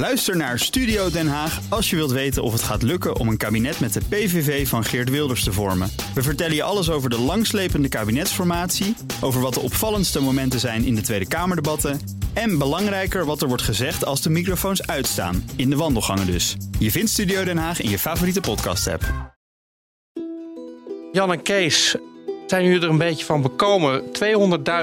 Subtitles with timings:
[0.00, 3.36] Luister naar Studio Den Haag als je wilt weten of het gaat lukken om een
[3.36, 5.90] kabinet met de PVV van Geert Wilders te vormen.
[6.14, 10.94] We vertellen je alles over de langslepende kabinetsformatie, over wat de opvallendste momenten zijn in
[10.94, 12.00] de Tweede Kamerdebatten
[12.32, 16.56] en belangrijker wat er wordt gezegd als de microfoons uitstaan, in de wandelgangen dus.
[16.78, 19.34] Je vindt Studio Den Haag in je favoriete podcast-app.
[21.12, 21.96] Jan en Kees,
[22.46, 24.02] zijn jullie er een beetje van bekomen?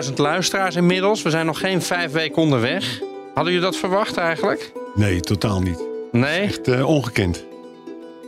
[0.07, 1.21] 200.000 luisteraars inmiddels.
[1.21, 2.99] We zijn nog geen vijf weken onderweg.
[3.33, 4.76] Hadden jullie dat verwacht eigenlijk?
[4.97, 5.83] Nee, totaal niet.
[6.11, 6.39] Nee?
[6.39, 7.45] Echt uh, ongekend.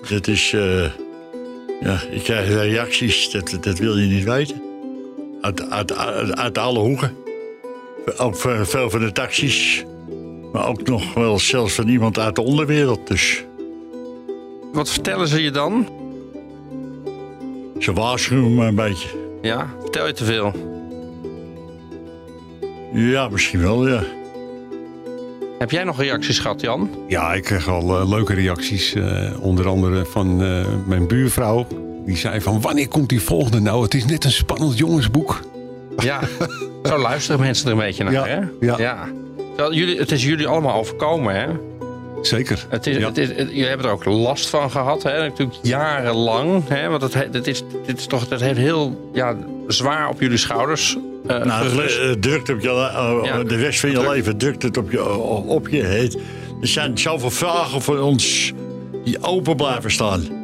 [0.09, 0.51] Dat is...
[0.51, 0.85] Uh,
[1.81, 4.61] ja, ik krijg reacties, dat, dat wil je niet weten.
[5.41, 7.15] Uit, uit, uit, uit alle hoeken.
[8.17, 9.85] Ook veel van de taxis.
[10.51, 13.07] Maar ook nog wel zelfs van iemand uit de onderwereld.
[13.07, 13.43] Dus.
[14.73, 15.87] Wat vertellen ze je dan?
[17.79, 19.07] Ze waarschuwen me een beetje.
[19.41, 20.53] Ja, vertel je te veel?
[22.93, 24.03] Ja, misschien wel, ja.
[25.59, 26.89] Heb jij nog reacties gehad, Jan?
[27.07, 28.93] Ja, ik kreeg al uh, leuke reacties.
[28.93, 31.67] Uh, onder andere van uh, mijn buurvrouw.
[32.05, 33.83] Die zei van, wanneer komt die volgende nou?
[33.83, 35.39] Het is net een spannend jongensboek.
[35.97, 36.19] Ja,
[36.83, 38.39] zo luisteren mensen er een beetje naar, ja, hè?
[38.59, 38.77] Ja.
[38.77, 39.07] ja.
[39.71, 41.47] Jullie, het is jullie allemaal overkomen, hè?
[42.21, 42.65] Zeker.
[42.69, 43.07] Het is, ja.
[43.07, 45.17] het is, het, jullie hebben er ook last van gehad, hè?
[45.17, 46.67] natuurlijk jarenlang.
[46.67, 46.89] Hè?
[46.89, 49.35] Want het, het, is, dit is toch, het heeft heel ja,
[49.67, 50.97] zwaar op jullie schouders
[51.27, 51.99] uh, nou, gerust.
[52.01, 54.09] Het drukt op je, uh, ja, de rest van je druk.
[54.09, 55.13] leven drukt het op je.
[55.45, 56.17] Op je heet.
[56.61, 58.53] Er zijn zoveel vragen voor ons
[59.03, 60.37] die open blijven staan.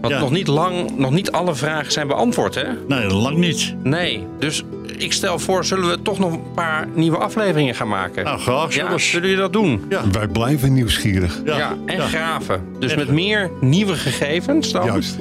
[0.00, 0.20] Want ja.
[0.20, 2.64] nog, niet lang, nog niet alle vragen zijn beantwoord, hè?
[2.88, 3.74] Nee, lang niet.
[3.82, 4.62] Nee, dus
[4.96, 8.24] ik stel voor, zullen we toch nog een paar nieuwe afleveringen gaan maken?
[8.24, 9.84] Nou, graag ja, Zullen jullie dat doen?
[9.88, 10.10] Ja.
[10.10, 11.40] Wij blijven nieuwsgierig.
[11.44, 12.64] Ja, ja en graven.
[12.78, 15.16] Dus en met meer nieuwe gegevens dan Juist.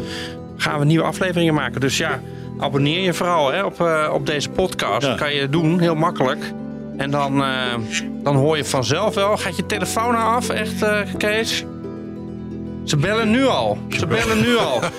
[0.58, 1.82] gaan we nieuwe afleveringen maken.
[1.82, 2.22] Dus ja,
[2.62, 5.08] abonneer je vooral hè, op, uh, op deze podcast.
[5.08, 6.52] Dat kan je doen, heel makkelijk.
[6.98, 7.74] En dan, uh,
[8.24, 9.38] dan hoor je vanzelf wel.
[9.38, 11.66] Gaat je telefoon nou af, echt, uh, Kees?
[12.84, 13.78] Ze bellen nu al.
[13.90, 14.80] Ze bellen nu al.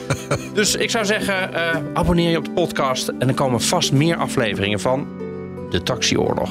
[0.55, 1.59] Dus ik zou zeggen, uh,
[1.95, 3.09] abonneer je op de podcast.
[3.19, 5.07] En er komen vast meer afleveringen van
[5.71, 6.51] De Taxioorlog.